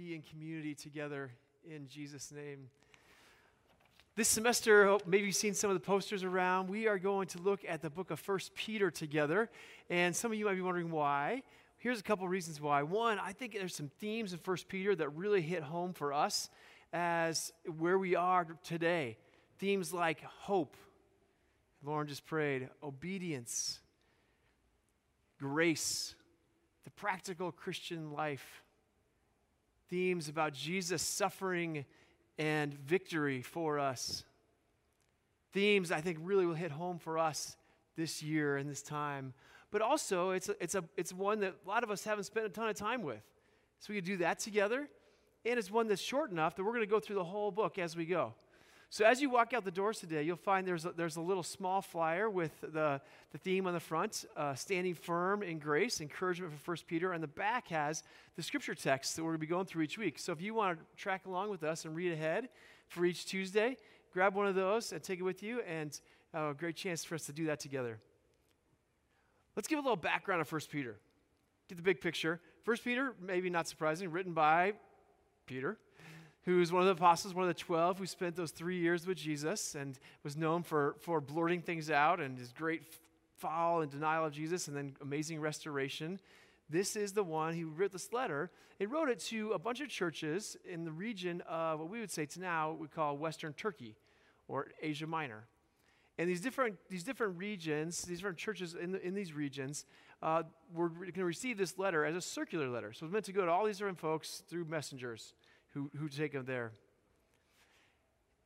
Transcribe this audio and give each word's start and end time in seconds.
be 0.00 0.14
in 0.14 0.22
community 0.22 0.74
together 0.74 1.30
in 1.68 1.86
Jesus' 1.86 2.32
name. 2.32 2.70
This 4.16 4.28
semester, 4.28 4.96
maybe 5.06 5.26
you've 5.26 5.36
seen 5.36 5.52
some 5.52 5.68
of 5.68 5.74
the 5.74 5.84
posters 5.84 6.24
around. 6.24 6.70
We 6.70 6.88
are 6.88 6.98
going 6.98 7.28
to 7.28 7.38
look 7.38 7.60
at 7.68 7.82
the 7.82 7.90
book 7.90 8.10
of 8.10 8.18
First 8.18 8.54
Peter 8.54 8.90
together. 8.90 9.50
And 9.90 10.16
some 10.16 10.32
of 10.32 10.38
you 10.38 10.46
might 10.46 10.54
be 10.54 10.62
wondering 10.62 10.90
why. 10.90 11.42
Here's 11.76 12.00
a 12.00 12.02
couple 12.02 12.26
reasons 12.28 12.62
why. 12.62 12.82
One, 12.82 13.18
I 13.18 13.32
think 13.32 13.52
there's 13.52 13.74
some 13.74 13.90
themes 14.00 14.32
in 14.32 14.38
First 14.38 14.68
Peter 14.68 14.94
that 14.94 15.10
really 15.10 15.42
hit 15.42 15.62
home 15.62 15.92
for 15.92 16.14
us 16.14 16.48
as 16.94 17.52
where 17.78 17.98
we 17.98 18.16
are 18.16 18.46
today. 18.64 19.18
Themes 19.58 19.92
like 19.92 20.22
hope, 20.22 20.78
Lauren 21.84 22.08
just 22.08 22.24
prayed, 22.24 22.70
obedience, 22.82 23.80
grace, 25.38 26.14
the 26.84 26.90
practical 26.90 27.52
Christian 27.52 28.12
life. 28.12 28.62
Themes 29.90 30.28
about 30.28 30.54
Jesus 30.54 31.02
suffering 31.02 31.84
and 32.38 32.72
victory 32.72 33.42
for 33.42 33.78
us. 33.78 34.24
Themes 35.52 35.90
I 35.90 36.00
think 36.00 36.18
really 36.22 36.46
will 36.46 36.54
hit 36.54 36.70
home 36.70 36.98
for 36.98 37.18
us 37.18 37.56
this 37.96 38.22
year 38.22 38.56
and 38.56 38.70
this 38.70 38.82
time. 38.82 39.34
But 39.70 39.82
also, 39.82 40.30
it's, 40.30 40.48
a, 40.48 40.62
it's, 40.62 40.74
a, 40.74 40.84
it's 40.96 41.12
one 41.12 41.40
that 41.40 41.56
a 41.64 41.68
lot 41.68 41.82
of 41.82 41.90
us 41.90 42.04
haven't 42.04 42.24
spent 42.24 42.46
a 42.46 42.48
ton 42.48 42.68
of 42.68 42.76
time 42.76 43.02
with. 43.02 43.22
So 43.80 43.92
we 43.92 43.96
can 43.96 44.04
do 44.04 44.16
that 44.18 44.38
together. 44.38 44.88
And 45.44 45.58
it's 45.58 45.70
one 45.70 45.88
that's 45.88 46.00
short 46.00 46.30
enough 46.30 46.54
that 46.56 46.64
we're 46.64 46.72
going 46.72 46.82
to 46.82 46.90
go 46.90 47.00
through 47.00 47.16
the 47.16 47.24
whole 47.24 47.50
book 47.50 47.78
as 47.78 47.96
we 47.96 48.04
go. 48.04 48.34
So 48.92 49.04
as 49.04 49.22
you 49.22 49.30
walk 49.30 49.52
out 49.52 49.64
the 49.64 49.70
doors 49.70 50.00
today, 50.00 50.24
you'll 50.24 50.34
find 50.34 50.66
there's 50.66 50.84
a, 50.84 50.90
there's 50.90 51.14
a 51.14 51.20
little 51.20 51.44
small 51.44 51.80
flyer 51.80 52.28
with 52.28 52.60
the, 52.60 53.00
the 53.30 53.38
theme 53.38 53.68
on 53.68 53.72
the 53.72 53.78
front, 53.78 54.24
uh, 54.36 54.56
standing 54.56 54.94
firm 54.94 55.44
in 55.44 55.60
grace, 55.60 56.00
encouragement 56.00 56.52
for 56.58 56.72
1 56.72 56.78
Peter. 56.88 57.12
And 57.12 57.22
the 57.22 57.28
back 57.28 57.68
has 57.68 58.02
the 58.34 58.42
scripture 58.42 58.74
text 58.74 59.14
that 59.14 59.22
we're 59.22 59.30
going 59.30 59.38
to 59.38 59.46
be 59.46 59.46
going 59.46 59.66
through 59.66 59.84
each 59.84 59.96
week. 59.96 60.18
So 60.18 60.32
if 60.32 60.40
you 60.40 60.54
want 60.54 60.76
to 60.76 60.84
track 61.00 61.26
along 61.26 61.50
with 61.50 61.62
us 61.62 61.84
and 61.84 61.94
read 61.94 62.12
ahead 62.12 62.48
for 62.88 63.04
each 63.04 63.26
Tuesday, 63.26 63.76
grab 64.12 64.34
one 64.34 64.48
of 64.48 64.56
those 64.56 64.90
and 64.90 65.00
take 65.00 65.20
it 65.20 65.24
with 65.24 65.40
you. 65.40 65.60
And 65.60 65.98
uh, 66.34 66.48
a 66.50 66.54
great 66.54 66.74
chance 66.74 67.04
for 67.04 67.14
us 67.14 67.26
to 67.26 67.32
do 67.32 67.46
that 67.46 67.60
together. 67.60 68.00
Let's 69.54 69.68
give 69.68 69.78
a 69.78 69.82
little 69.82 69.94
background 69.94 70.40
of 70.40 70.50
1 70.50 70.62
Peter. 70.68 70.96
Get 71.68 71.76
the 71.76 71.82
big 71.82 72.00
picture. 72.00 72.40
1 72.64 72.76
Peter, 72.78 73.14
maybe 73.20 73.50
not 73.50 73.68
surprising, 73.68 74.10
written 74.10 74.32
by 74.32 74.72
Peter 75.46 75.78
who's 76.44 76.72
one 76.72 76.82
of 76.82 76.86
the 76.86 76.92
apostles, 76.92 77.34
one 77.34 77.44
of 77.44 77.48
the 77.48 77.62
12 77.62 77.98
who 77.98 78.06
spent 78.06 78.34
those 78.34 78.50
three 78.50 78.78
years 78.78 79.06
with 79.06 79.18
Jesus 79.18 79.74
and 79.74 79.98
was 80.22 80.36
known 80.36 80.62
for, 80.62 80.96
for 81.00 81.20
blurting 81.20 81.60
things 81.60 81.90
out 81.90 82.20
and 82.20 82.38
his 82.38 82.52
great 82.52 82.82
fall 83.36 83.82
and 83.82 83.90
denial 83.90 84.24
of 84.24 84.32
Jesus 84.32 84.68
and 84.68 84.76
then 84.76 84.96
amazing 85.02 85.40
restoration. 85.40 86.18
This 86.68 86.96
is 86.96 87.12
the 87.12 87.24
one 87.24 87.54
who 87.54 87.68
wrote 87.70 87.92
this 87.92 88.12
letter. 88.12 88.50
He 88.78 88.86
wrote 88.86 89.08
it 89.10 89.18
to 89.26 89.52
a 89.52 89.58
bunch 89.58 89.80
of 89.80 89.88
churches 89.88 90.56
in 90.64 90.84
the 90.84 90.92
region 90.92 91.42
of 91.48 91.80
what 91.80 91.90
we 91.90 92.00
would 92.00 92.10
say 92.10 92.26
to 92.26 92.40
now 92.40 92.72
we 92.72 92.88
call 92.88 93.16
Western 93.16 93.52
Turkey 93.52 93.96
or 94.48 94.68
Asia 94.80 95.06
Minor. 95.06 95.44
And 96.16 96.28
these 96.28 96.40
different, 96.40 96.76
these 96.88 97.02
different 97.02 97.38
regions, 97.38 98.02
these 98.02 98.18
different 98.18 98.38
churches 98.38 98.74
in, 98.74 98.92
the, 98.92 99.06
in 99.06 99.14
these 99.14 99.32
regions, 99.32 99.84
uh, 100.22 100.42
were 100.74 100.90
going 100.90 101.12
to 101.14 101.24
receive 101.24 101.56
this 101.56 101.78
letter 101.78 102.04
as 102.04 102.14
a 102.14 102.20
circular 102.20 102.68
letter. 102.68 102.92
So 102.92 103.04
it 103.04 103.06
was 103.06 103.12
meant 103.12 103.24
to 103.26 103.32
go 103.32 103.46
to 103.46 103.50
all 103.50 103.64
these 103.64 103.78
different 103.78 103.98
folks 103.98 104.42
through 104.48 104.66
messengers 104.66 105.34
who, 105.70 105.90
who 105.98 106.08
take 106.08 106.32
them 106.32 106.44
there. 106.44 106.72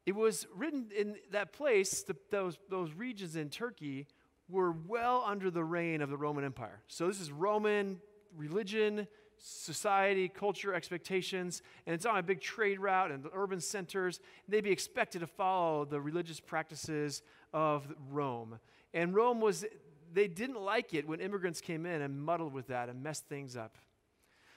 It 0.06 0.14
was 0.14 0.46
written 0.54 0.90
in 0.96 1.16
that 1.32 1.52
place, 1.52 2.02
the, 2.02 2.16
those, 2.30 2.58
those 2.68 2.92
regions 2.92 3.36
in 3.36 3.48
Turkey 3.48 4.06
were 4.48 4.72
well 4.72 5.24
under 5.26 5.50
the 5.50 5.64
reign 5.64 6.02
of 6.02 6.10
the 6.10 6.16
Roman 6.16 6.44
Empire. 6.44 6.80
So 6.88 7.06
this 7.06 7.20
is 7.20 7.32
Roman 7.32 8.00
religion, 8.36 9.06
society, 9.38 10.28
culture, 10.28 10.74
expectations, 10.74 11.62
and 11.86 11.94
it's 11.94 12.04
on 12.04 12.18
a 12.18 12.22
big 12.22 12.40
trade 12.40 12.78
route 12.80 13.10
and 13.10 13.22
the 13.22 13.30
urban 13.32 13.60
centers. 13.60 14.20
They'd 14.48 14.64
be 14.64 14.70
expected 14.72 15.20
to 15.20 15.26
follow 15.26 15.84
the 15.84 16.00
religious 16.00 16.40
practices 16.40 17.22
of 17.52 17.86
Rome. 18.10 18.58
And 18.92 19.14
Rome 19.14 19.40
was, 19.40 19.64
they 20.12 20.28
didn't 20.28 20.60
like 20.60 20.94
it 20.94 21.08
when 21.08 21.20
immigrants 21.20 21.60
came 21.60 21.86
in 21.86 22.02
and 22.02 22.20
muddled 22.20 22.52
with 22.52 22.66
that 22.68 22.88
and 22.88 23.02
messed 23.02 23.26
things 23.26 23.56
up. 23.56 23.76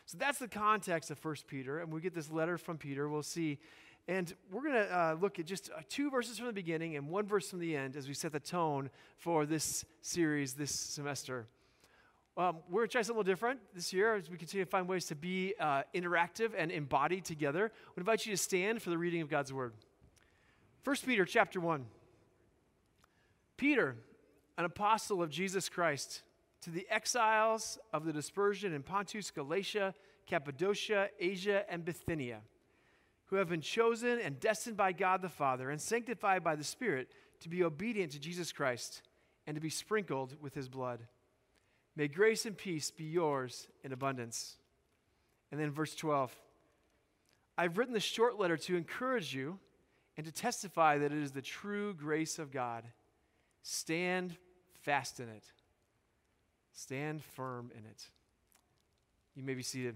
So 0.07 0.17
that's 0.17 0.39
the 0.39 0.47
context 0.47 1.11
of 1.11 1.23
1 1.23 1.35
Peter. 1.47 1.79
And 1.79 1.91
we 1.91 1.99
get 1.99 2.15
this 2.15 2.31
letter 2.31 2.57
from 2.57 2.77
Peter. 2.77 3.09
We'll 3.09 3.23
see. 3.23 3.59
And 4.07 4.33
we're 4.49 4.61
going 4.61 4.75
to 4.75 4.97
uh, 4.97 5.17
look 5.19 5.37
at 5.37 5.45
just 5.45 5.69
uh, 5.69 5.81
two 5.89 6.09
verses 6.09 6.37
from 6.37 6.47
the 6.47 6.53
beginning 6.53 6.95
and 6.95 7.09
one 7.09 7.27
verse 7.27 7.49
from 7.49 7.59
the 7.59 7.75
end 7.75 7.97
as 7.97 8.07
we 8.07 8.13
set 8.13 8.31
the 8.31 8.39
tone 8.39 8.89
for 9.17 9.45
this 9.45 9.83
series 10.01 10.53
this 10.53 10.71
semester. 10.71 11.45
Um, 12.37 12.59
we're 12.69 12.81
going 12.81 12.87
to 12.87 12.91
try 12.93 13.01
something 13.01 13.17
a 13.17 13.19
little 13.19 13.33
different 13.33 13.59
this 13.75 13.91
year 13.91 14.15
as 14.15 14.29
we 14.29 14.37
continue 14.37 14.63
to 14.63 14.71
find 14.71 14.87
ways 14.87 15.07
to 15.07 15.15
be 15.15 15.55
uh, 15.59 15.83
interactive 15.93 16.51
and 16.57 16.71
embodied 16.71 17.25
together. 17.25 17.69
We 17.97 17.99
invite 17.99 18.25
you 18.25 18.31
to 18.31 18.37
stand 18.37 18.81
for 18.81 18.91
the 18.91 18.97
reading 18.97 19.19
of 19.19 19.29
God's 19.29 19.51
Word. 19.51 19.73
1 20.85 20.95
Peter 21.05 21.25
chapter 21.25 21.59
1. 21.59 21.85
Peter, 23.57 23.97
an 24.57 24.63
apostle 24.63 25.21
of 25.21 25.29
Jesus 25.29 25.67
Christ 25.67 26.21
to 26.61 26.69
the 26.69 26.87
exiles 26.89 27.77
of 27.93 28.05
the 28.05 28.13
dispersion 28.13 28.73
in 28.73 28.83
Pontus, 28.83 29.31
Galatia, 29.31 29.93
Cappadocia, 30.25 31.09
Asia, 31.19 31.63
and 31.69 31.85
Bithynia, 31.85 32.41
who 33.25 33.35
have 33.37 33.49
been 33.49 33.61
chosen 33.61 34.19
and 34.19 34.39
destined 34.39 34.77
by 34.77 34.91
God 34.91 35.21
the 35.21 35.29
Father 35.29 35.69
and 35.69 35.81
sanctified 35.81 36.43
by 36.43 36.55
the 36.55 36.63
Spirit 36.63 37.09
to 37.41 37.49
be 37.49 37.63
obedient 37.63 38.11
to 38.13 38.19
Jesus 38.19 38.51
Christ 38.51 39.01
and 39.45 39.55
to 39.55 39.61
be 39.61 39.69
sprinkled 39.69 40.35
with 40.41 40.53
his 40.53 40.67
blood. 40.67 41.01
May 41.95 42.07
grace 42.07 42.45
and 42.45 42.57
peace 42.57 42.91
be 42.91 43.05
yours 43.05 43.67
in 43.83 43.91
abundance. 43.91 44.57
And 45.51 45.59
then 45.59 45.71
verse 45.71 45.95
12 45.95 46.35
I've 47.57 47.77
written 47.77 47.93
this 47.93 48.03
short 48.03 48.37
letter 48.39 48.55
to 48.57 48.75
encourage 48.75 49.33
you 49.33 49.57
and 50.15 50.25
to 50.25 50.31
testify 50.31 50.99
that 50.99 51.11
it 51.11 51.17
is 51.17 51.31
the 51.31 51.41
true 51.41 51.93
grace 51.93 52.37
of 52.37 52.51
God. 52.51 52.83
Stand 53.63 54.37
fast 54.81 55.19
in 55.19 55.29
it. 55.29 55.43
Stand 56.77 57.23
firm 57.23 57.71
in 57.75 57.83
it. 57.89 58.07
You 59.35 59.41
may 59.41 59.55
be 59.55 59.63
seated. 59.63 59.95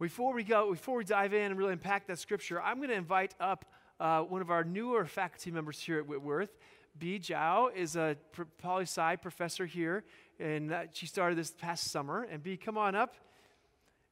Before 0.00 0.34
we 0.34 0.42
go, 0.42 0.72
before 0.72 0.96
we 0.96 1.04
dive 1.04 1.32
in 1.34 1.52
and 1.52 1.56
really 1.56 1.72
unpack 1.72 2.08
that 2.08 2.18
scripture, 2.18 2.60
I'm 2.60 2.78
going 2.78 2.88
to 2.88 2.96
invite 2.96 3.32
up 3.38 3.64
uh, 4.00 4.22
one 4.22 4.40
of 4.40 4.50
our 4.50 4.64
newer 4.64 5.06
faculty 5.06 5.52
members 5.52 5.78
here 5.78 6.00
at 6.00 6.08
Whitworth. 6.08 6.50
B. 6.98 7.20
Zhao 7.20 7.72
is 7.72 7.94
a 7.94 8.16
poli 8.58 8.82
sci 8.82 9.16
professor 9.16 9.66
here, 9.66 10.02
and 10.40 10.72
uh, 10.72 10.82
she 10.92 11.06
started 11.06 11.38
this 11.38 11.52
past 11.52 11.92
summer. 11.92 12.26
And 12.28 12.42
B, 12.42 12.56
come 12.56 12.76
on 12.76 12.96
up. 12.96 13.14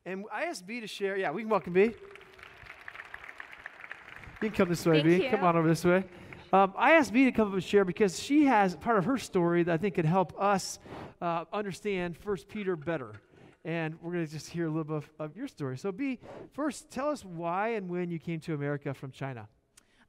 And 0.06 0.24
I 0.32 0.44
asked 0.44 0.68
B 0.68 0.78
to 0.80 0.86
share. 0.86 1.16
Yeah, 1.16 1.32
we 1.32 1.42
can 1.42 1.50
welcome 1.50 1.72
B. 1.72 1.80
You 1.80 1.94
can 4.40 4.52
come 4.52 4.68
this 4.68 4.86
way, 4.86 5.02
Thank 5.02 5.06
B. 5.06 5.24
You. 5.24 5.30
Come 5.30 5.42
on 5.42 5.56
over 5.56 5.66
this 5.66 5.84
way. 5.84 6.04
Um, 6.54 6.74
I 6.76 6.92
asked 6.92 7.14
B 7.14 7.24
to 7.24 7.32
come 7.32 7.48
up 7.48 7.54
and 7.54 7.64
share 7.64 7.82
because 7.82 8.20
she 8.20 8.44
has 8.44 8.76
part 8.76 8.98
of 8.98 9.06
her 9.06 9.16
story 9.16 9.62
that 9.62 9.72
I 9.72 9.78
think 9.78 9.94
could 9.94 10.04
help 10.04 10.38
us 10.38 10.78
uh, 11.22 11.46
understand 11.50 12.14
First 12.18 12.46
Peter 12.46 12.76
better. 12.76 13.12
And 13.64 13.96
we're 14.02 14.12
going 14.12 14.26
to 14.26 14.30
just 14.30 14.50
hear 14.50 14.66
a 14.66 14.68
little 14.68 14.84
bit 14.84 14.96
of, 14.96 15.10
of, 15.30 15.36
your 15.36 15.48
story. 15.48 15.78
So, 15.78 15.91
B, 15.92 16.18
first, 16.52 16.91
tell 16.91 17.08
us 17.08 17.24
why 17.24 17.68
and 17.68 17.88
when 17.88 18.10
you 18.10 18.18
came 18.18 18.38
to 18.41 18.54
America 18.54 18.92
from 18.92 19.12
China. 19.12 19.48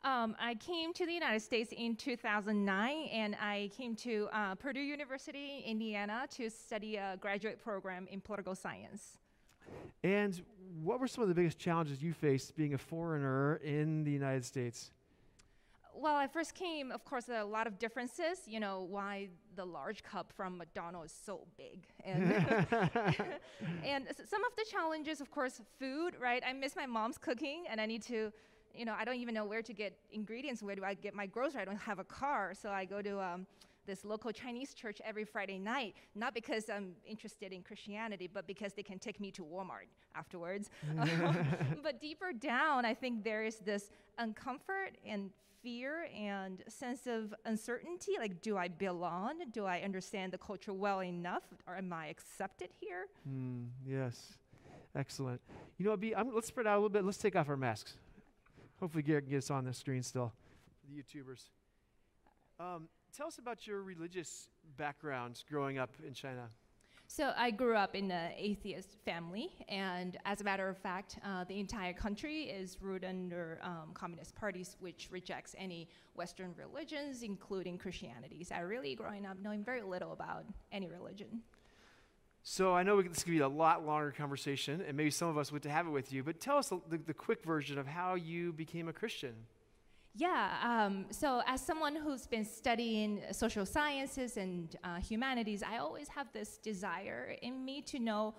Um, 0.04 0.36
I 0.38 0.56
came 0.56 0.92
to 0.96 1.06
the 1.06 1.14
United 1.14 1.42
States 1.42 1.72
in 1.78 1.96
2009, 1.96 3.10
and 3.14 3.38
I 3.40 3.70
came 3.78 3.96
to 3.98 4.28
uh, 4.34 4.56
Purdue 4.56 4.82
University, 4.82 5.64
Indiana, 5.66 6.28
to 6.32 6.50
study 6.50 6.98
a 6.98 7.16
graduate 7.22 7.64
program 7.64 8.06
in 8.12 8.20
political 8.20 8.54
science. 8.54 9.20
And 10.04 10.42
what 10.82 11.00
were 11.00 11.08
some 11.08 11.22
of 11.22 11.30
the 11.30 11.36
biggest 11.36 11.58
challenges 11.58 12.04
you 12.04 12.12
faced 12.12 12.58
being 12.58 12.74
a 12.74 12.78
foreigner 12.78 13.62
in 13.64 14.04
the 14.04 14.12
United 14.12 14.44
States? 14.44 14.92
Well, 16.04 16.16
I 16.16 16.28
first 16.28 16.54
came, 16.54 16.92
of 16.92 17.06
course, 17.06 17.24
there 17.26 17.38
are 17.38 17.42
a 17.42 17.46
lot 17.46 17.66
of 17.66 17.80
differences. 17.80 18.40
You 18.46 18.60
know, 18.60 18.86
why 18.90 19.30
the 19.56 19.66
large 19.66 20.04
cup 20.04 20.34
from 20.36 20.58
McDonald's 20.58 21.14
is 21.14 21.18
so 21.26 21.48
big. 21.58 21.88
And, 22.04 22.34
and 23.86 24.08
some 24.30 24.44
of 24.44 24.54
the 24.58 24.66
challenges, 24.70 25.22
of 25.22 25.32
course, 25.32 25.62
food, 25.80 26.16
right? 26.20 26.44
I 26.46 26.52
miss 26.52 26.76
my 26.76 26.86
mom's 26.86 27.18
cooking, 27.18 27.64
and 27.70 27.80
I 27.80 27.86
need 27.86 28.04
to, 28.04 28.34
you 28.76 28.84
know, 28.84 28.94
I 29.00 29.06
don't 29.06 29.16
even 29.16 29.34
know 29.34 29.46
where 29.46 29.62
to 29.62 29.74
get 29.74 29.98
ingredients. 30.12 30.62
Where 30.62 30.76
do 30.76 30.84
I 30.84 30.94
get 30.94 31.16
my 31.16 31.26
groceries? 31.26 31.62
I 31.62 31.66
don't 31.66 31.78
have 31.78 32.00
a 32.00 32.04
car, 32.04 32.54
so 32.54 32.70
I 32.70 32.84
go 32.84 33.02
to 33.02 33.22
um, 33.22 33.48
this 33.86 34.04
local 34.04 34.34
Chinese 34.34 34.74
church 34.74 35.02
every 35.06 35.24
Friday 35.24 35.58
night, 35.58 35.96
not 36.16 36.34
because 36.34 36.70
I'm 36.70 36.96
interested 37.08 37.54
in 37.54 37.62
Christianity, 37.62 38.30
but 38.32 38.46
because 38.46 38.74
they 38.74 38.84
can 38.84 39.00
take 39.00 39.22
me 39.22 39.32
to 39.32 39.44
Walmart 39.44 39.88
afterwards. 40.16 40.70
but 41.82 42.02
deeper 42.02 42.34
down, 42.34 42.84
I 42.84 42.94
think 42.94 43.24
there 43.24 43.46
is 43.46 43.58
this 43.58 43.90
uncomfort 44.20 44.96
and 45.06 45.30
fear 45.64 46.08
and 46.16 46.62
sense 46.68 47.08
of 47.08 47.34
uncertainty 47.46 48.14
like 48.20 48.42
do 48.42 48.58
i 48.58 48.68
belong? 48.68 49.36
Do 49.52 49.66
i 49.66 49.80
understand 49.80 50.32
the 50.32 50.38
culture 50.38 50.74
well 50.74 51.02
enough? 51.02 51.44
Or 51.66 51.78
am 51.78 51.92
i 51.94 52.08
accepted 52.08 52.70
here? 52.80 53.08
Mm, 53.30 53.68
yes. 53.88 54.34
Excellent. 54.96 55.42
You 55.78 55.86
know 55.86 55.98
be, 55.98 56.14
let's 56.34 56.48
spread 56.48 56.68
out 56.68 56.76
a 56.76 56.78
little 56.78 56.90
bit. 56.90 57.04
Let's 57.04 57.18
take 57.18 57.36
off 57.36 57.50
our 57.50 57.58
masks. 57.58 57.96
Hopefully 58.80 59.02
garrett 59.02 59.24
can 59.24 59.32
get 59.32 59.38
us 59.38 59.50
on 59.50 59.66
the 59.66 59.74
screen 59.74 60.04
still. 60.04 60.34
The 60.88 61.02
youtubers. 61.02 61.46
Um, 62.60 62.90
tell 63.16 63.28
us 63.28 63.40
about 63.40 63.66
your 63.66 63.82
religious 63.82 64.50
backgrounds 64.78 65.44
growing 65.50 65.78
up 65.78 65.92
in 66.06 66.14
china 66.14 66.50
So 67.16 67.32
I 67.38 67.52
grew 67.52 67.76
up 67.76 67.94
in 67.94 68.10
an 68.10 68.32
atheist 68.36 68.98
family, 69.06 69.52
and 69.70 70.18
as 70.26 70.42
a 70.42 70.44
matter 70.44 70.68
of 70.68 70.80
fact, 70.80 71.20
uh, 71.24 71.44
the 71.44 71.60
entire 71.60 71.94
country 71.94 72.46
is 72.46 72.82
ruled 72.82 73.04
under 73.04 73.60
um, 73.62 73.92
communist 73.94 74.36
parties, 74.36 74.78
which 74.80 75.10
rejects 75.12 75.54
any 75.60 75.90
Western 76.16 76.56
religions, 76.58 77.22
including 77.22 77.78
Christianity. 77.78 78.44
So 78.44 78.56
I 78.56 78.62
really, 78.62 78.96
growing 78.96 79.28
up, 79.28 79.38
knowing 79.44 79.64
very 79.64 79.84
little 79.84 80.12
about 80.12 80.46
any 80.72 80.88
religion. 80.88 81.44
So 82.42 82.74
I 82.74 82.82
know 82.82 83.00
this 83.00 83.24
could 83.24 83.30
be 83.30 83.42
a 83.42 83.48
lot 83.48 83.86
longer 83.86 84.12
conversation, 84.12 84.82
and 84.82 84.98
maybe 84.98 85.12
some 85.12 85.28
of 85.28 85.38
us 85.38 85.52
would 85.52 85.62
to 85.62 85.70
have 85.70 85.86
it 85.86 85.92
with 85.92 86.12
you. 86.12 86.24
But 86.24 86.40
tell 86.40 86.58
us 86.58 86.70
the, 86.70 86.98
the 86.98 87.14
quick 87.14 87.44
version 87.44 87.78
of 87.78 87.86
how 87.86 88.16
you 88.16 88.52
became 88.54 88.88
a 88.88 88.94
Christian. 88.94 89.36
Yeah, 90.16 90.52
um, 90.64 91.08
so 91.10 91.42
as 91.48 91.60
someone 91.60 91.96
who's 91.96 92.28
been 92.28 92.46
studying 92.46 93.22
social 93.32 93.66
sciences 93.66 94.38
and 94.38 94.76
uh, 94.84 94.98
humanities, 94.98 95.64
I 95.64 95.80
always 95.80 96.08
have 96.10 96.28
this 96.34 96.58
desire 96.58 97.36
in 97.42 97.66
me 97.66 97.82
to 97.82 97.98
know 97.98 98.36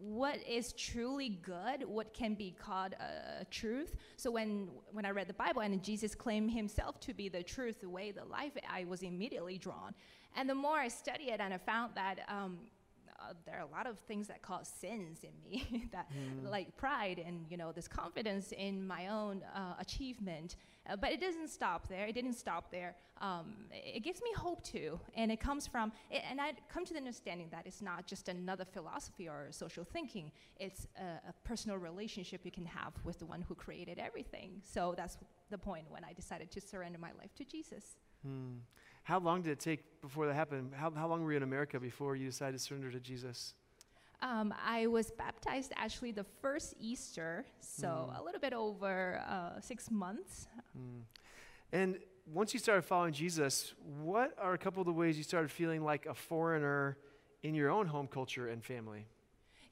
what 0.00 0.38
is 0.46 0.72
truly 0.74 1.30
good, 1.30 1.82
what 1.84 2.14
can 2.14 2.34
be 2.34 2.52
called 2.52 2.94
a, 2.94 3.44
truth. 3.46 3.96
So 4.16 4.30
when 4.30 4.68
when 4.92 5.04
I 5.04 5.10
read 5.10 5.26
the 5.26 5.34
Bible 5.34 5.62
and 5.62 5.82
Jesus 5.82 6.14
claimed 6.14 6.52
himself 6.52 7.00
to 7.00 7.14
be 7.14 7.28
the 7.28 7.42
truth, 7.42 7.80
the 7.80 7.88
way, 7.88 8.12
the 8.12 8.24
life, 8.24 8.52
I 8.70 8.84
was 8.84 9.02
immediately 9.02 9.58
drawn. 9.58 9.94
And 10.36 10.48
the 10.48 10.54
more 10.54 10.78
I 10.78 10.88
study 10.88 11.30
it, 11.30 11.40
and 11.40 11.52
I 11.52 11.58
found 11.58 11.94
that 11.96 12.20
um, 12.28 12.58
uh, 13.20 13.32
there 13.44 13.56
are 13.56 13.66
a 13.66 13.70
lot 13.70 13.86
of 13.86 13.98
things 14.00 14.28
that 14.28 14.42
cause 14.42 14.68
sins 14.68 15.20
in 15.22 15.30
me 15.44 15.88
that 15.92 16.08
mm. 16.10 16.50
like 16.50 16.76
pride 16.76 17.22
and 17.24 17.46
you 17.50 17.56
know 17.56 17.72
this 17.72 17.88
confidence 17.88 18.52
in 18.52 18.86
my 18.86 19.08
own 19.08 19.42
uh, 19.54 19.74
achievement. 19.78 20.56
Uh, 20.88 20.94
but 20.94 21.10
it 21.10 21.20
doesn't 21.20 21.48
stop 21.48 21.88
there. 21.88 22.06
It 22.06 22.14
didn't 22.14 22.34
stop 22.34 22.70
there. 22.70 22.94
Um, 23.20 23.54
it, 23.72 24.04
gives 24.04 24.22
me 24.22 24.30
hope 24.36 24.62
too. 24.62 25.00
And 25.16 25.32
it 25.32 25.40
comes 25.40 25.66
from 25.66 25.90
it, 26.10 26.22
and 26.30 26.40
i 26.40 26.52
come 26.68 26.84
to 26.84 26.92
the 26.92 26.98
understanding 26.98 27.48
that 27.50 27.66
it's 27.66 27.82
not 27.82 28.06
just 28.06 28.28
another 28.28 28.64
philosophy 28.64 29.28
or 29.28 29.48
social 29.50 29.84
thinking. 29.84 30.30
It's 30.60 30.86
a, 30.96 31.30
a 31.30 31.34
personal 31.44 31.78
relationship 31.78 32.42
you 32.44 32.52
can 32.52 32.66
have 32.66 32.92
with 33.04 33.18
the 33.18 33.26
one 33.26 33.42
who 33.42 33.54
created 33.54 33.98
everything. 33.98 34.60
So 34.62 34.94
that's 34.96 35.16
the 35.50 35.58
point 35.58 35.86
when 35.88 36.04
i 36.04 36.12
decided 36.12 36.50
to 36.50 36.60
surrender 36.60 36.98
my 36.98 37.12
life 37.18 37.34
to 37.36 37.44
jesus. 37.44 37.96
Mm. 38.26 38.58
How 39.06 39.20
long 39.20 39.40
did 39.40 39.52
it 39.52 39.60
take 39.60 40.00
before 40.00 40.26
that 40.26 40.34
happened? 40.34 40.72
How, 40.74 40.90
how 40.90 41.06
long 41.06 41.22
were 41.22 41.30
you 41.30 41.36
in 41.36 41.44
America 41.44 41.78
before 41.78 42.16
you 42.16 42.26
decided 42.26 42.58
to 42.58 42.58
surrender 42.58 42.90
to 42.90 42.98
Jesus? 42.98 43.54
Um, 44.20 44.52
I 44.66 44.88
was 44.88 45.12
baptized 45.12 45.72
actually 45.76 46.10
the 46.10 46.26
first 46.42 46.74
Easter, 46.80 47.46
so 47.60 47.86
mm. 47.86 48.20
a 48.20 48.24
little 48.24 48.40
bit 48.40 48.52
over 48.52 49.22
uh, 49.28 49.60
six 49.60 49.92
months. 49.92 50.48
Mm. 50.76 51.02
And 51.70 51.98
once 52.34 52.52
you 52.52 52.58
started 52.58 52.82
following 52.82 53.12
Jesus, 53.12 53.74
what 54.02 54.34
are 54.40 54.54
a 54.54 54.58
couple 54.58 54.80
of 54.80 54.86
the 54.86 54.92
ways 54.92 55.16
you 55.16 55.22
started 55.22 55.52
feeling 55.52 55.84
like 55.84 56.06
a 56.06 56.14
foreigner 56.14 56.98
in 57.44 57.54
your 57.54 57.70
own 57.70 57.86
home 57.86 58.08
culture 58.08 58.48
and 58.48 58.64
family? 58.64 59.06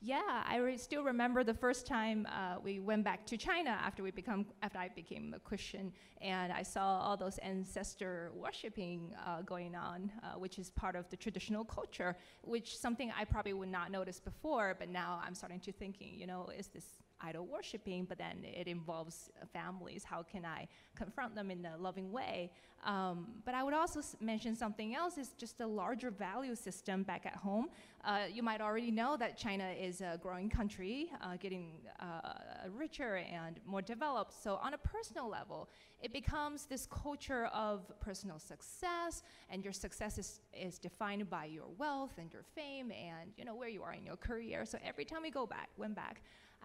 Yeah, 0.06 0.20
I 0.46 0.56
re- 0.58 0.76
still 0.76 1.02
remember 1.02 1.44
the 1.44 1.54
first 1.54 1.86
time 1.86 2.28
uh, 2.30 2.56
we 2.62 2.78
went 2.78 3.04
back 3.04 3.24
to 3.24 3.38
China 3.38 3.70
after 3.70 4.02
we 4.02 4.10
become 4.10 4.44
after 4.62 4.76
I 4.76 4.88
became 4.88 5.32
a 5.34 5.38
Christian, 5.38 5.94
and 6.20 6.52
I 6.52 6.62
saw 6.62 7.00
all 7.00 7.16
those 7.16 7.38
ancestor 7.38 8.30
worshiping 8.34 9.14
uh, 9.26 9.40
going 9.40 9.74
on, 9.74 10.12
uh, 10.22 10.38
which 10.38 10.58
is 10.58 10.68
part 10.68 10.94
of 10.94 11.08
the 11.08 11.16
traditional 11.16 11.64
culture, 11.64 12.18
which 12.42 12.76
something 12.76 13.10
I 13.18 13.24
probably 13.24 13.54
would 13.54 13.70
not 13.70 13.90
notice 13.90 14.20
before, 14.20 14.76
but 14.78 14.90
now 14.90 15.22
I'm 15.24 15.34
starting 15.34 15.60
to 15.60 15.72
thinking, 15.72 16.12
you 16.18 16.26
know, 16.26 16.50
is 16.54 16.66
this 16.66 16.84
idol 17.28 17.46
worshiping, 17.46 18.04
but 18.04 18.18
then 18.18 18.36
it 18.44 18.66
involves 18.66 19.30
families. 19.52 20.04
How 20.04 20.22
can 20.22 20.44
I 20.44 20.68
confront 20.94 21.34
them 21.34 21.50
in 21.50 21.64
a 21.66 21.76
loving 21.78 22.12
way? 22.12 22.50
Um, 22.84 23.28
but 23.46 23.54
I 23.54 23.62
would 23.62 23.72
also 23.72 24.00
mention 24.20 24.54
something 24.54 24.94
else 24.94 25.16
is 25.16 25.30
just 25.38 25.60
a 25.60 25.66
larger 25.66 26.10
value 26.10 26.54
system 26.54 27.02
back 27.02 27.24
at 27.24 27.36
home. 27.36 27.68
Uh, 28.04 28.24
you 28.30 28.42
might 28.42 28.60
already 28.60 28.90
know 28.90 29.16
that 29.16 29.38
China 29.38 29.68
is 29.88 30.02
a 30.02 30.18
growing 30.22 30.50
country, 30.50 31.10
uh, 31.22 31.36
getting 31.40 31.72
uh, 32.00 32.68
richer 32.76 33.16
and 33.16 33.58
more 33.64 33.80
developed. 33.80 34.34
So 34.42 34.56
on 34.56 34.74
a 34.74 34.78
personal 34.78 35.30
level, 35.30 35.70
it 36.02 36.12
becomes 36.12 36.66
this 36.66 36.86
culture 36.86 37.46
of 37.46 37.90
personal 38.00 38.38
success, 38.38 39.22
and 39.48 39.64
your 39.64 39.72
success 39.72 40.18
is, 40.18 40.40
is 40.52 40.78
defined 40.78 41.30
by 41.30 41.46
your 41.46 41.68
wealth 41.78 42.12
and 42.18 42.30
your 42.30 42.44
fame 42.54 42.92
and 42.92 43.30
you 43.38 43.44
know 43.46 43.54
where 43.54 43.70
you 43.70 43.82
are 43.82 43.94
in 43.94 44.04
your 44.04 44.16
career. 44.16 44.66
So 44.66 44.76
every 44.84 45.06
time 45.06 45.22
we 45.22 45.30
go 45.30 45.46
back, 45.46 45.70
went 45.78 45.94
back, 45.94 46.20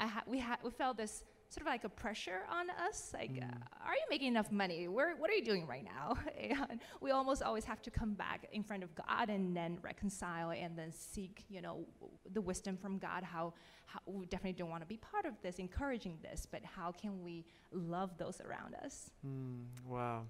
ha- 0.07 0.23
we, 0.27 0.39
ha- 0.39 0.59
we 0.63 0.71
felt 0.71 0.97
this 0.97 1.23
sort 1.49 1.61
of 1.61 1.67
like 1.67 1.83
a 1.83 1.89
pressure 1.89 2.41
on 2.49 2.67
us 2.87 3.11
like 3.13 3.33
mm. 3.33 3.43
uh, 3.43 3.85
are 3.85 3.93
you 3.93 4.05
making 4.09 4.27
enough 4.27 4.51
money? 4.51 4.87
Where, 4.87 5.15
what 5.15 5.31
are 5.31 5.33
you 5.33 5.43
doing 5.43 5.65
right 5.65 5.83
now? 5.83 6.17
And 6.39 6.79
we 7.01 7.11
almost 7.11 7.41
always 7.41 7.65
have 7.65 7.81
to 7.81 7.91
come 7.91 8.13
back 8.13 8.47
in 8.51 8.63
front 8.63 8.83
of 8.83 8.89
god 8.95 9.29
and 9.29 9.55
then 9.55 9.77
reconcile 9.81 10.51
and 10.51 10.77
then 10.77 10.91
seek 10.91 11.43
you 11.49 11.61
know 11.61 11.85
the 12.33 12.41
wisdom 12.41 12.77
from 12.77 12.97
god 12.97 13.23
how, 13.23 13.53
how 13.85 13.99
we 14.05 14.25
definitely 14.27 14.53
don't 14.53 14.69
want 14.69 14.83
to 14.83 14.87
be 14.87 14.97
part 14.97 15.25
of 15.25 15.33
this 15.41 15.57
encouraging 15.57 16.17
this 16.21 16.47
but 16.49 16.61
how 16.63 16.91
can 16.91 17.23
we 17.23 17.45
love 17.71 18.17
those 18.17 18.41
around 18.41 18.75
us? 18.75 19.11
Mm, 19.25 19.65
wow. 19.85 20.23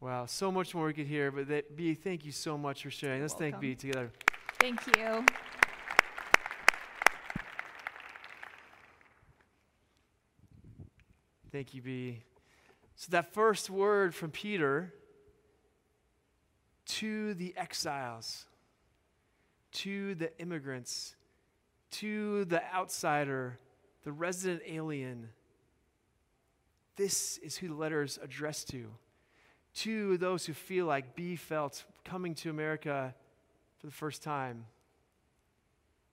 Wow 0.00 0.26
so 0.26 0.50
much 0.52 0.74
more 0.74 0.86
we 0.86 0.92
could 0.92 1.06
hear 1.06 1.30
but 1.30 1.48
that, 1.48 1.76
b 1.76 1.94
thank 1.94 2.24
you 2.24 2.32
so 2.32 2.56
much 2.56 2.82
for 2.82 2.90
sharing. 2.90 3.20
Let's 3.20 3.34
thank 3.34 3.58
b 3.60 3.74
together. 3.74 4.10
Thank 4.60 4.80
you 4.96 5.24
Thank 11.54 11.72
you, 11.72 11.82
B. 11.82 12.24
So, 12.96 13.12
that 13.12 13.32
first 13.32 13.70
word 13.70 14.12
from 14.12 14.32
Peter 14.32 14.92
to 16.86 17.32
the 17.34 17.56
exiles, 17.56 18.46
to 19.74 20.16
the 20.16 20.36
immigrants, 20.40 21.14
to 21.92 22.44
the 22.46 22.60
outsider, 22.74 23.60
the 24.02 24.10
resident 24.10 24.62
alien. 24.66 25.28
This 26.96 27.38
is 27.38 27.56
who 27.56 27.68
the 27.68 27.74
letter 27.74 28.02
is 28.02 28.18
addressed 28.20 28.70
to. 28.70 28.86
To 29.74 30.18
those 30.18 30.46
who 30.46 30.54
feel 30.54 30.86
like 30.86 31.14
B 31.14 31.36
felt 31.36 31.84
coming 32.04 32.34
to 32.34 32.50
America 32.50 33.14
for 33.78 33.86
the 33.86 33.92
first 33.92 34.24
time. 34.24 34.64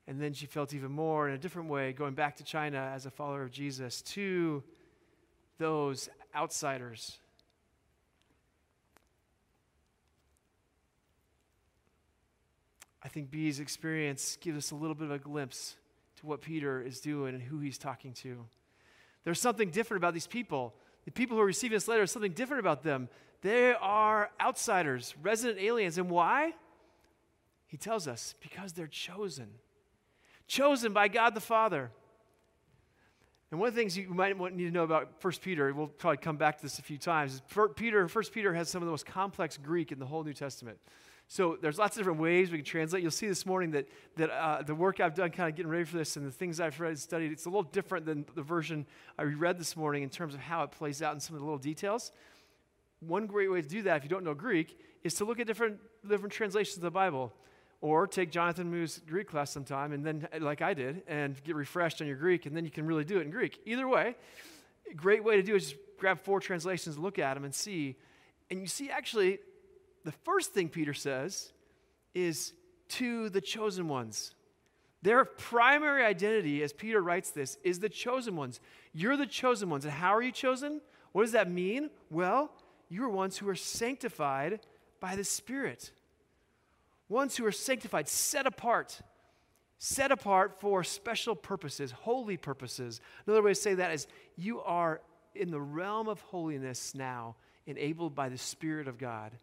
And 0.05 0.21
then 0.21 0.33
she 0.33 0.45
felt 0.45 0.75
even 0.75 0.91
more 0.91 1.27
in 1.27 1.33
a 1.33 1.39
different 1.39 1.67
way 1.67 1.93
going 1.93 2.13
back 2.13 2.35
to 2.35 2.43
China 2.43 2.91
as 2.93 3.07
a 3.07 3.09
follower 3.09 3.41
of 3.41 3.49
Jesus. 3.49 4.03
To 4.03 4.61
those 5.61 6.09
outsiders. 6.35 7.19
I 13.03 13.09
think 13.09 13.29
B's 13.29 13.59
experience 13.59 14.39
gives 14.41 14.57
us 14.57 14.71
a 14.71 14.75
little 14.75 14.95
bit 14.95 15.05
of 15.05 15.11
a 15.11 15.19
glimpse 15.19 15.75
to 16.17 16.25
what 16.25 16.41
Peter 16.41 16.81
is 16.81 16.99
doing 16.99 17.35
and 17.35 17.43
who 17.43 17.59
he's 17.59 17.77
talking 17.77 18.13
to. 18.13 18.43
There's 19.23 19.39
something 19.39 19.69
different 19.69 20.01
about 20.01 20.15
these 20.15 20.25
people. 20.25 20.73
The 21.05 21.11
people 21.11 21.37
who 21.37 21.43
are 21.43 21.47
receiving 21.47 21.75
this 21.75 21.87
letter, 21.87 22.07
something 22.07 22.33
different 22.33 22.61
about 22.61 22.81
them. 22.81 23.07
They 23.41 23.73
are 23.73 24.31
outsiders, 24.41 25.13
resident 25.21 25.59
aliens. 25.59 25.99
And 25.99 26.09
why? 26.09 26.53
He 27.67 27.77
tells 27.77 28.07
us 28.07 28.33
because 28.41 28.73
they're 28.73 28.87
chosen. 28.87 29.49
Chosen 30.47 30.91
by 30.91 31.07
God 31.07 31.35
the 31.35 31.39
Father. 31.39 31.91
And 33.51 33.59
one 33.59 33.67
of 33.67 33.75
the 33.75 33.81
things 33.81 33.97
you 33.97 34.07
might 34.13 34.37
need 34.55 34.63
to 34.63 34.71
know 34.71 34.83
about 34.83 35.11
1 35.21 35.33
Peter, 35.41 35.73
we'll 35.73 35.87
probably 35.87 36.17
come 36.17 36.37
back 36.37 36.55
to 36.57 36.63
this 36.63 36.79
a 36.79 36.81
few 36.81 36.97
times, 36.97 37.33
is 37.33 37.41
Peter, 37.75 38.07
1 38.07 38.23
Peter 38.31 38.53
has 38.53 38.69
some 38.69 38.81
of 38.81 38.85
the 38.85 38.91
most 38.91 39.05
complex 39.05 39.57
Greek 39.57 39.91
in 39.91 39.99
the 39.99 40.05
whole 40.05 40.23
New 40.23 40.33
Testament. 40.33 40.77
So 41.27 41.57
there's 41.61 41.77
lots 41.77 41.95
of 41.95 42.01
different 42.01 42.19
ways 42.19 42.49
we 42.49 42.57
can 42.57 42.65
translate. 42.65 43.03
You'll 43.03 43.11
see 43.11 43.27
this 43.27 43.45
morning 43.45 43.71
that, 43.71 43.87
that 44.15 44.29
uh, 44.29 44.63
the 44.63 44.75
work 44.75 45.01
I've 45.01 45.15
done 45.15 45.31
kind 45.31 45.49
of 45.49 45.55
getting 45.55 45.69
ready 45.69 45.83
for 45.83 45.97
this 45.97 46.15
and 46.15 46.25
the 46.25 46.31
things 46.31 46.59
I've 46.61 46.79
read 46.79 46.89
and 46.89 46.99
studied, 46.99 47.31
it's 47.31 47.45
a 47.45 47.49
little 47.49 47.63
different 47.63 48.05
than 48.05 48.25
the 48.35 48.41
version 48.41 48.85
I 49.17 49.23
read 49.23 49.59
this 49.59 49.75
morning 49.75 50.03
in 50.03 50.09
terms 50.09 50.33
of 50.33 50.39
how 50.39 50.63
it 50.63 50.71
plays 50.71 51.01
out 51.01 51.13
in 51.13 51.19
some 51.19 51.35
of 51.35 51.41
the 51.41 51.45
little 51.45 51.57
details. 51.57 52.11
One 52.99 53.27
great 53.27 53.51
way 53.51 53.61
to 53.61 53.67
do 53.67 53.81
that, 53.83 53.97
if 53.97 54.03
you 54.03 54.09
don't 54.09 54.23
know 54.23 54.33
Greek, 54.33 54.79
is 55.03 55.13
to 55.15 55.25
look 55.25 55.39
at 55.39 55.47
different, 55.47 55.79
different 56.07 56.33
translations 56.33 56.77
of 56.77 56.83
the 56.83 56.91
Bible. 56.91 57.33
Or 57.81 58.05
take 58.05 58.31
Jonathan 58.31 58.69
Moo's 58.69 59.01
Greek 59.07 59.27
class 59.27 59.49
sometime, 59.49 59.91
and 59.91 60.05
then, 60.05 60.27
like 60.39 60.61
I 60.61 60.75
did, 60.75 61.01
and 61.07 61.43
get 61.43 61.55
refreshed 61.55 61.99
on 61.99 62.07
your 62.07 62.15
Greek, 62.15 62.45
and 62.45 62.55
then 62.55 62.63
you 62.63 62.71
can 62.71 62.85
really 62.85 63.03
do 63.03 63.17
it 63.17 63.21
in 63.21 63.31
Greek. 63.31 63.59
Either 63.65 63.87
way, 63.87 64.15
great 64.95 65.23
way 65.23 65.35
to 65.37 65.43
do 65.43 65.55
is 65.55 65.71
just 65.71 65.81
grab 65.97 66.19
four 66.19 66.39
translations, 66.39 66.97
look 66.97 67.17
at 67.17 67.33
them, 67.33 67.43
and 67.43 67.55
see. 67.55 67.95
And 68.51 68.61
you 68.61 68.67
see, 68.67 68.91
actually, 68.91 69.39
the 70.03 70.11
first 70.11 70.53
thing 70.53 70.69
Peter 70.69 70.93
says 70.93 71.53
is 72.13 72.53
to 72.89 73.29
the 73.29 73.41
chosen 73.41 73.87
ones. 73.87 74.35
Their 75.01 75.25
primary 75.25 76.05
identity, 76.05 76.61
as 76.61 76.73
Peter 76.73 77.01
writes 77.01 77.31
this, 77.31 77.57
is 77.63 77.79
the 77.79 77.89
chosen 77.89 78.35
ones. 78.35 78.59
You're 78.93 79.17
the 79.17 79.25
chosen 79.25 79.69
ones. 79.69 79.85
And 79.85 79.93
how 79.93 80.13
are 80.15 80.21
you 80.21 80.31
chosen? 80.31 80.81
What 81.13 81.23
does 81.23 81.31
that 81.31 81.49
mean? 81.49 81.89
Well, 82.09 82.51
you 82.89 83.03
are 83.05 83.09
ones 83.09 83.37
who 83.37 83.49
are 83.49 83.55
sanctified 83.55 84.59
by 84.99 85.15
the 85.15 85.23
Spirit 85.23 85.91
ones 87.11 87.35
who 87.35 87.45
are 87.45 87.51
sanctified, 87.51 88.07
set 88.07 88.47
apart, 88.47 89.01
set 89.77 90.11
apart 90.11 90.59
for 90.59 90.83
special 90.83 91.35
purposes, 91.35 91.91
holy 91.91 92.37
purposes. 92.37 93.01
Another 93.27 93.43
way 93.43 93.51
to 93.51 93.55
say 93.55 93.73
that 93.75 93.91
is 93.91 94.07
you 94.35 94.61
are 94.61 95.01
in 95.35 95.51
the 95.51 95.59
realm 95.61 96.07
of 96.07 96.21
holiness 96.21 96.95
now, 96.95 97.35
enabled 97.67 98.15
by 98.15 98.29
the 98.29 98.37
Spirit 98.37 98.87
of 98.87 98.97
God. 98.97 99.33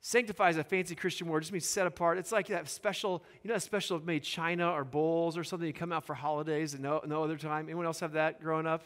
Sanctify 0.00 0.50
is 0.50 0.56
a 0.56 0.64
fancy 0.64 0.96
Christian 0.96 1.28
word, 1.28 1.38
it 1.38 1.40
just 1.42 1.52
means 1.52 1.66
set 1.66 1.86
apart. 1.86 2.18
It's 2.18 2.32
like 2.32 2.48
that 2.48 2.68
special, 2.68 3.22
you 3.42 3.48
know, 3.48 3.54
that 3.54 3.60
special 3.60 4.00
made 4.00 4.24
china 4.24 4.72
or 4.72 4.84
bowls 4.84 5.38
or 5.38 5.44
something 5.44 5.66
you 5.66 5.72
come 5.72 5.92
out 5.92 6.04
for 6.04 6.14
holidays 6.14 6.74
and 6.74 6.82
no, 6.82 7.00
no 7.06 7.22
other 7.22 7.36
time. 7.36 7.66
Anyone 7.66 7.86
else 7.86 8.00
have 8.00 8.12
that 8.12 8.42
growing 8.42 8.66
up? 8.66 8.82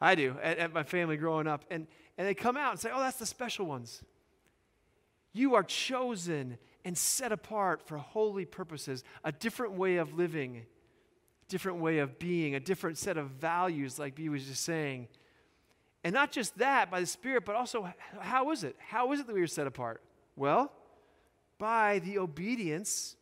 I 0.00 0.14
do, 0.14 0.36
at, 0.42 0.58
at 0.58 0.72
my 0.72 0.82
family 0.82 1.16
growing 1.16 1.46
up. 1.46 1.64
And, 1.70 1.86
and 2.18 2.26
they 2.26 2.34
come 2.34 2.56
out 2.56 2.72
and 2.72 2.80
say, 2.80 2.90
oh, 2.92 3.00
that's 3.00 3.16
the 3.16 3.26
special 3.26 3.64
ones. 3.64 4.02
You 5.32 5.54
are 5.54 5.62
chosen 5.62 6.58
and 6.84 6.96
set 6.96 7.32
apart 7.32 7.82
for 7.86 7.96
holy 7.96 8.44
purposes, 8.44 9.04
a 9.24 9.32
different 9.32 9.74
way 9.74 9.96
of 9.96 10.14
living, 10.14 10.66
different 11.48 11.78
way 11.78 11.98
of 11.98 12.18
being, 12.18 12.54
a 12.54 12.60
different 12.60 12.98
set 12.98 13.16
of 13.16 13.30
values, 13.30 13.98
like 13.98 14.14
B 14.14 14.28
was 14.28 14.44
just 14.44 14.64
saying. 14.64 15.08
And 16.04 16.12
not 16.12 16.32
just 16.32 16.58
that 16.58 16.90
by 16.90 17.00
the 17.00 17.06
Spirit, 17.06 17.44
but 17.44 17.54
also 17.54 17.92
how 18.20 18.50
is 18.50 18.64
it? 18.64 18.76
How 18.78 19.12
is 19.12 19.20
it 19.20 19.26
that 19.26 19.34
we 19.34 19.42
are 19.42 19.46
set 19.46 19.66
apart? 19.66 20.02
Well, 20.34 20.72
by 21.58 22.00
the 22.00 22.18
obedience 22.18 23.16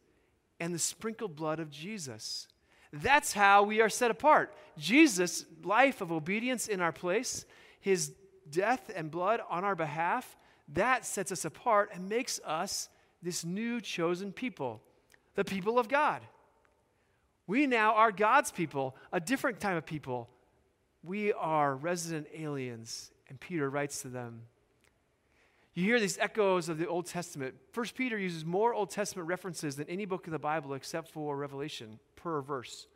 and 0.59 0.75
the 0.75 0.79
sprinkled 0.79 1.37
blood 1.37 1.61
of 1.61 1.71
Jesus. 1.71 2.49
That's 2.93 3.33
how 3.33 3.63
we 3.63 3.81
are 3.81 3.89
set 3.89 4.11
apart. 4.11 4.55
Jesus' 4.77 5.45
life 5.63 6.01
of 6.01 6.11
obedience 6.11 6.67
in 6.67 6.81
our 6.81 6.93
place, 6.93 7.45
his 7.81 8.13
death 8.49 8.91
and 8.95 9.11
blood 9.11 9.41
on 9.49 9.65
our 9.65 9.77
behalf, 9.77 10.37
that 10.75 11.05
sets 11.05 11.33
us 11.33 11.45
apart 11.45 11.91
and 11.93 12.09
makes 12.09 12.41
us 12.45 12.89
this 13.23 13.45
new 13.45 13.81
chosen 13.81 14.33
people, 14.33 14.81
the 15.35 15.45
people 15.45 15.79
of 15.79 15.89
God. 15.89 16.23
We 17.47 17.67
now 17.67 17.95
are 17.95 18.13
God's 18.13 18.53
people, 18.53 18.97
a 19.13 19.21
different 19.21 19.61
type 19.61 19.77
of 19.77 19.85
people. 19.85 20.29
We 21.03 21.33
are 21.33 21.75
resident 21.75 22.29
aliens. 22.35 23.11
And 23.29 23.41
Peter 23.41 23.69
writes 23.69 24.03
to 24.03 24.09
them. 24.09 24.43
You 25.75 25.85
hear 25.85 26.01
these 26.01 26.19
echoes 26.19 26.69
of 26.69 26.79
the 26.79 26.87
Old 26.87 27.07
Testament. 27.07 27.55
First 27.73 27.95
Peter 27.95 28.19
uses 28.19 28.45
more 28.45 28.75
Old 28.75 28.91
Testament 28.91 29.29
references 29.29 29.77
than 29.77 29.89
any 29.89 30.05
book 30.05 30.27
of 30.27 30.33
the 30.33 30.39
Bible 30.39 30.75
except 30.75 31.09
for 31.11 31.37
Revelation 31.37 31.99
per 32.17 32.43
verse. 32.43 32.87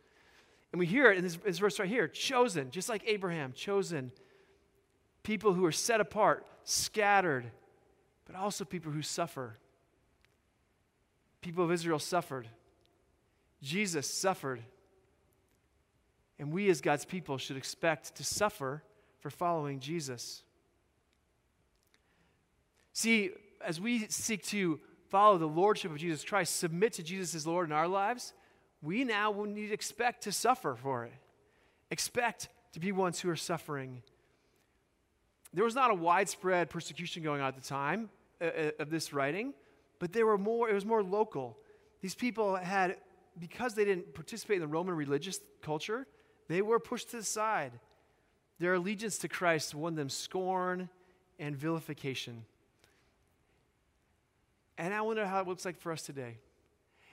And 0.71 0.79
we 0.79 0.85
hear 0.85 1.09
it 1.09 1.17
in 1.17 1.23
this, 1.23 1.37
this 1.37 1.57
verse 1.57 1.79
right 1.79 1.87
here 1.87 2.07
chosen, 2.07 2.69
just 2.71 2.89
like 2.89 3.01
Abraham, 3.07 3.53
chosen. 3.53 4.11
People 5.23 5.53
who 5.53 5.65
are 5.65 5.71
set 5.71 6.01
apart, 6.01 6.45
scattered, 6.63 7.49
but 8.25 8.35
also 8.35 8.65
people 8.65 8.91
who 8.91 9.01
suffer. 9.01 9.57
People 11.41 11.63
of 11.63 11.71
Israel 11.71 11.99
suffered. 11.99 12.47
Jesus 13.61 14.09
suffered. 14.09 14.61
And 16.37 16.51
we, 16.51 16.69
as 16.69 16.81
God's 16.81 17.05
people, 17.05 17.37
should 17.37 17.57
expect 17.57 18.15
to 18.15 18.23
suffer 18.23 18.83
for 19.19 19.29
following 19.29 19.79
Jesus. 19.79 20.43
See, 22.93 23.31
as 23.63 23.79
we 23.79 24.07
seek 24.07 24.43
to 24.47 24.79
follow 25.09 25.37
the 25.37 25.45
lordship 25.45 25.91
of 25.91 25.97
Jesus 25.97 26.23
Christ, 26.23 26.57
submit 26.57 26.93
to 26.93 27.03
Jesus 27.03 27.35
as 27.35 27.47
Lord 27.47 27.67
in 27.67 27.73
our 27.73 27.87
lives, 27.87 28.33
we 28.81 29.03
now 29.03 29.31
will 29.31 29.45
need 29.45 29.67
to 29.67 29.73
expect 29.73 30.23
to 30.23 30.31
suffer 30.31 30.75
for 30.75 31.05
it. 31.05 31.13
Expect 31.91 32.49
to 32.73 32.79
be 32.79 32.91
ones 32.91 33.19
who 33.19 33.29
are 33.29 33.35
suffering. 33.35 34.01
There 35.55 35.63
was 35.63 35.73
not 35.73 35.89
a 35.89 35.95
widespread 35.95 36.69
persecution 36.69 37.23
going 37.23 37.39
on 37.39 37.47
at 37.47 37.55
the 37.55 37.65
time 37.65 38.09
uh, 38.41 38.45
uh, 38.45 38.71
of 38.79 38.89
this 38.89 39.13
writing, 39.13 39.53
but 39.99 40.11
there 40.11 40.25
were 40.25 40.37
more, 40.37 40.69
it 40.69 40.73
was 40.73 40.85
more 40.85 41.01
local. 41.01 41.57
These 42.01 42.13
people 42.13 42.57
had, 42.57 42.97
because 43.39 43.73
they 43.73 43.85
didn't 43.85 44.13
participate 44.13 44.55
in 44.55 44.61
the 44.61 44.67
Roman 44.67 44.95
religious 44.95 45.39
culture, 45.61 46.07
they 46.49 46.61
were 46.61 46.77
pushed 46.77 47.09
to 47.11 47.17
the 47.17 47.23
side. 47.23 47.71
Their 48.59 48.73
allegiance 48.73 49.17
to 49.19 49.29
Christ 49.29 49.73
won 49.73 49.95
them 49.95 50.09
scorn 50.09 50.89
and 51.39 51.55
vilification. 51.55 52.43
And 54.77 54.93
I 54.93 55.01
wonder 55.01 55.25
how 55.25 55.39
it 55.39 55.47
looks 55.47 55.63
like 55.63 55.79
for 55.79 55.93
us 55.93 56.01
today. 56.01 56.37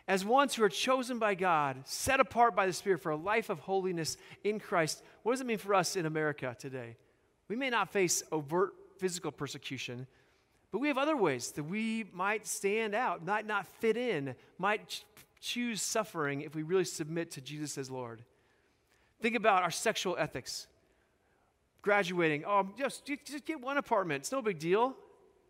As 0.08 0.24
ones 0.24 0.56
who 0.56 0.64
are 0.64 0.68
chosen 0.68 1.20
by 1.20 1.36
God, 1.36 1.76
set 1.84 2.18
apart 2.18 2.56
by 2.56 2.66
the 2.66 2.72
Spirit 2.72 3.02
for 3.02 3.10
a 3.10 3.16
life 3.16 3.50
of 3.50 3.60
holiness 3.60 4.16
in 4.42 4.58
Christ, 4.58 5.00
what 5.22 5.32
does 5.32 5.40
it 5.40 5.46
mean 5.46 5.58
for 5.58 5.74
us 5.74 5.94
in 5.94 6.06
America 6.06 6.56
today? 6.58 6.96
We 7.48 7.56
may 7.56 7.70
not 7.70 7.92
face 7.92 8.22
overt 8.32 8.74
physical 8.98 9.32
persecution, 9.32 10.06
but 10.70 10.78
we 10.78 10.88
have 10.88 10.98
other 10.98 11.16
ways 11.16 11.50
that 11.52 11.64
we 11.64 12.06
might 12.12 12.46
stand 12.46 12.94
out, 12.94 13.24
might 13.26 13.46
not 13.46 13.66
fit 13.66 13.96
in, 13.96 14.34
might 14.58 14.88
ch- 14.88 15.04
choose 15.40 15.82
suffering 15.82 16.42
if 16.42 16.54
we 16.54 16.62
really 16.62 16.84
submit 16.84 17.30
to 17.32 17.40
Jesus 17.40 17.76
as 17.76 17.90
Lord. 17.90 18.22
Think 19.20 19.36
about 19.36 19.62
our 19.62 19.70
sexual 19.70 20.16
ethics. 20.18 20.66
Graduating, 21.82 22.44
oh, 22.46 22.68
just, 22.78 23.04
just 23.04 23.44
get 23.44 23.60
one 23.60 23.76
apartment, 23.76 24.22
it's 24.22 24.32
no 24.32 24.40
big 24.40 24.58
deal. 24.58 24.96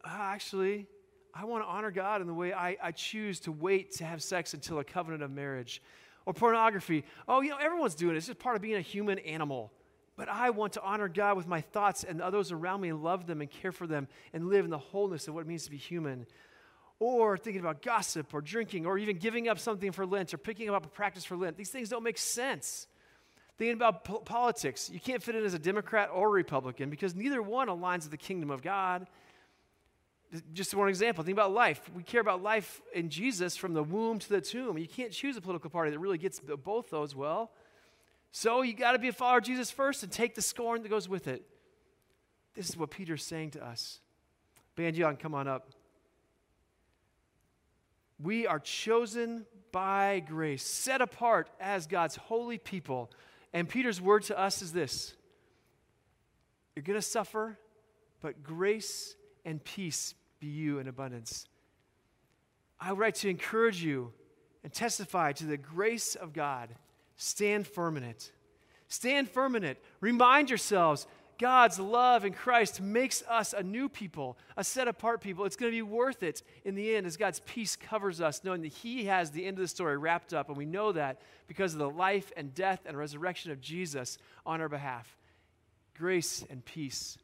Uh, 0.04 0.08
actually, 0.10 0.86
I 1.34 1.44
want 1.44 1.62
to 1.62 1.68
honor 1.68 1.90
God 1.90 2.20
in 2.20 2.26
the 2.26 2.34
way 2.34 2.52
I, 2.52 2.76
I 2.82 2.90
choose 2.90 3.40
to 3.40 3.52
wait 3.52 3.92
to 3.96 4.04
have 4.04 4.22
sex 4.22 4.54
until 4.54 4.78
a 4.78 4.84
covenant 4.84 5.22
of 5.22 5.30
marriage. 5.30 5.82
Or 6.24 6.32
pornography. 6.32 7.04
Oh, 7.26 7.40
you 7.40 7.50
know, 7.50 7.56
everyone's 7.56 7.96
doing 7.96 8.14
it. 8.14 8.18
It's 8.18 8.26
just 8.26 8.38
part 8.38 8.54
of 8.54 8.62
being 8.62 8.76
a 8.76 8.80
human 8.80 9.18
animal. 9.20 9.72
But 10.16 10.28
I 10.28 10.50
want 10.50 10.74
to 10.74 10.82
honor 10.82 11.08
God 11.08 11.36
with 11.36 11.46
my 11.46 11.60
thoughts 11.60 12.04
and 12.04 12.20
others 12.20 12.52
around 12.52 12.82
me 12.82 12.90
and 12.90 13.02
love 13.02 13.26
them 13.26 13.40
and 13.40 13.50
care 13.50 13.72
for 13.72 13.86
them 13.86 14.08
and 14.32 14.48
live 14.48 14.64
in 14.64 14.70
the 14.70 14.78
wholeness 14.78 15.26
of 15.26 15.34
what 15.34 15.40
it 15.40 15.46
means 15.46 15.64
to 15.64 15.70
be 15.70 15.78
human. 15.78 16.26
Or 16.98 17.36
thinking 17.36 17.60
about 17.60 17.82
gossip 17.82 18.32
or 18.34 18.40
drinking 18.40 18.86
or 18.86 18.98
even 18.98 19.16
giving 19.16 19.48
up 19.48 19.58
something 19.58 19.90
for 19.90 20.04
Lent 20.04 20.34
or 20.34 20.38
picking 20.38 20.68
up 20.70 20.84
a 20.84 20.88
practice 20.88 21.24
for 21.24 21.36
Lent. 21.36 21.56
These 21.56 21.70
things 21.70 21.88
don't 21.88 22.04
make 22.04 22.18
sense. 22.18 22.86
Thinking 23.58 23.74
about 23.74 24.04
po- 24.04 24.20
politics. 24.20 24.90
You 24.90 25.00
can't 25.00 25.22
fit 25.22 25.34
in 25.34 25.44
as 25.44 25.54
a 25.54 25.58
Democrat 25.58 26.10
or 26.12 26.30
Republican 26.30 26.90
because 26.90 27.14
neither 27.14 27.42
one 27.42 27.68
aligns 27.68 28.02
with 28.02 28.10
the 28.10 28.16
kingdom 28.18 28.50
of 28.50 28.62
God 28.62 29.06
just 30.52 30.74
one 30.74 30.88
example 30.88 31.22
think 31.22 31.34
about 31.34 31.52
life 31.52 31.90
we 31.94 32.02
care 32.02 32.20
about 32.20 32.42
life 32.42 32.80
in 32.94 33.10
jesus 33.10 33.56
from 33.56 33.74
the 33.74 33.82
womb 33.82 34.18
to 34.18 34.28
the 34.30 34.40
tomb 34.40 34.78
you 34.78 34.88
can't 34.88 35.12
choose 35.12 35.36
a 35.36 35.40
political 35.40 35.68
party 35.68 35.90
that 35.90 35.98
really 35.98 36.18
gets 36.18 36.40
both 36.64 36.88
those 36.90 37.14
well 37.14 37.50
so 38.32 38.62
you 38.62 38.74
got 38.74 38.92
to 38.92 38.98
be 38.98 39.08
a 39.08 39.12
follower 39.12 39.38
of 39.38 39.44
jesus 39.44 39.70
first 39.70 40.02
and 40.02 40.10
take 40.10 40.34
the 40.34 40.42
scorn 40.42 40.82
that 40.82 40.88
goes 40.88 41.08
with 41.08 41.28
it. 41.28 41.44
This 42.54 42.68
is 42.68 42.76
what 42.76 42.90
peter's 42.90 43.24
saying 43.24 43.52
to 43.52 43.64
us. 43.64 44.00
Young 44.76 45.16
come 45.16 45.34
on 45.34 45.46
up. 45.46 45.68
We 48.20 48.46
are 48.46 48.58
chosen 48.58 49.46
by 49.70 50.22
grace 50.26 50.64
set 50.64 51.00
apart 51.00 51.48
as 51.60 51.86
god's 51.86 52.16
holy 52.16 52.58
people. 52.58 53.10
And 53.52 53.68
peter's 53.68 54.00
word 54.00 54.24
to 54.24 54.38
us 54.38 54.62
is 54.62 54.72
this. 54.72 55.14
You're 56.74 56.82
going 56.82 56.98
to 56.98 57.02
suffer 57.02 57.58
but 58.22 58.42
grace 58.42 59.16
and 59.44 59.62
peace 59.62 60.14
be 60.40 60.46
you 60.46 60.78
in 60.78 60.88
abundance. 60.88 61.46
I 62.80 62.92
write 62.92 63.16
to 63.16 63.28
encourage 63.28 63.82
you 63.82 64.12
and 64.64 64.72
testify 64.72 65.32
to 65.32 65.44
the 65.44 65.56
grace 65.56 66.14
of 66.14 66.32
God. 66.32 66.70
Stand 67.24 67.68
firm 67.68 67.96
in 67.96 68.02
it. 68.02 68.32
Stand 68.88 69.30
firm 69.30 69.54
in 69.54 69.62
it. 69.62 69.80
Remind 70.00 70.50
yourselves 70.50 71.06
God's 71.38 71.78
love 71.78 72.24
in 72.24 72.32
Christ 72.32 72.80
makes 72.80 73.22
us 73.28 73.52
a 73.52 73.62
new 73.62 73.88
people, 73.88 74.36
a 74.56 74.64
set 74.64 74.88
apart 74.88 75.20
people. 75.20 75.44
It's 75.44 75.54
going 75.54 75.70
to 75.70 75.76
be 75.76 75.82
worth 75.82 76.24
it 76.24 76.42
in 76.64 76.74
the 76.74 76.96
end 76.96 77.06
as 77.06 77.16
God's 77.16 77.38
peace 77.38 77.76
covers 77.76 78.20
us, 78.20 78.42
knowing 78.42 78.62
that 78.62 78.72
He 78.72 79.04
has 79.04 79.30
the 79.30 79.46
end 79.46 79.56
of 79.56 79.62
the 79.62 79.68
story 79.68 79.96
wrapped 79.96 80.34
up. 80.34 80.48
And 80.48 80.56
we 80.56 80.66
know 80.66 80.90
that 80.90 81.20
because 81.46 81.74
of 81.74 81.78
the 81.78 81.88
life 81.88 82.32
and 82.36 82.52
death 82.56 82.80
and 82.86 82.98
resurrection 82.98 83.52
of 83.52 83.60
Jesus 83.60 84.18
on 84.44 84.60
our 84.60 84.68
behalf. 84.68 85.16
Grace 85.96 86.44
and 86.50 86.64
peace. 86.64 87.18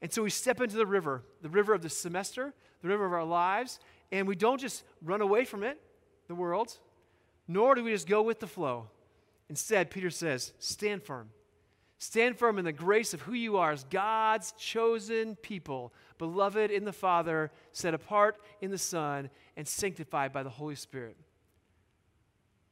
And 0.00 0.12
so 0.12 0.22
we 0.22 0.30
step 0.30 0.60
into 0.60 0.76
the 0.76 0.86
river, 0.86 1.24
the 1.42 1.48
river 1.48 1.74
of 1.74 1.82
the 1.82 1.90
semester, 1.90 2.54
the 2.80 2.88
river 2.88 3.06
of 3.06 3.12
our 3.12 3.24
lives, 3.24 3.80
and 4.12 4.28
we 4.28 4.36
don't 4.36 4.60
just 4.60 4.84
run 5.02 5.20
away 5.20 5.44
from 5.44 5.64
it, 5.64 5.80
the 6.28 6.34
world, 6.36 6.78
nor 7.48 7.74
do 7.74 7.82
we 7.82 7.90
just 7.90 8.06
go 8.06 8.22
with 8.22 8.38
the 8.38 8.46
flow. 8.46 8.86
Instead, 9.52 9.90
Peter 9.90 10.08
says, 10.08 10.54
stand 10.58 11.02
firm. 11.02 11.28
Stand 11.98 12.38
firm 12.38 12.58
in 12.58 12.64
the 12.64 12.72
grace 12.72 13.12
of 13.12 13.20
who 13.20 13.34
you 13.34 13.58
are 13.58 13.70
as 13.70 13.84
God's 13.84 14.52
chosen 14.52 15.36
people, 15.36 15.92
beloved 16.16 16.70
in 16.70 16.86
the 16.86 16.92
Father, 16.92 17.50
set 17.70 17.92
apart 17.92 18.40
in 18.62 18.70
the 18.70 18.78
Son, 18.78 19.28
and 19.54 19.68
sanctified 19.68 20.32
by 20.32 20.42
the 20.42 20.48
Holy 20.48 20.74
Spirit. 20.74 21.18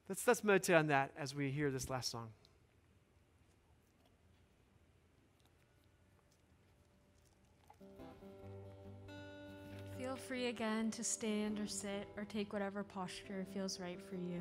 Let's, 0.08 0.26
let's 0.26 0.42
meditate 0.42 0.74
on 0.74 0.86
that 0.86 1.10
as 1.18 1.34
we 1.34 1.50
hear 1.50 1.70
this 1.70 1.90
last 1.90 2.10
song. 2.10 2.28
Feel 9.98 10.16
free 10.16 10.46
again 10.46 10.90
to 10.92 11.04
stand 11.04 11.60
or 11.60 11.66
sit 11.66 12.08
or 12.16 12.24
take 12.24 12.54
whatever 12.54 12.82
posture 12.82 13.44
feels 13.52 13.78
right 13.78 14.00
for 14.08 14.14
you. 14.14 14.40